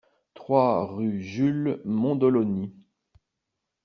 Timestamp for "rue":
0.95-1.21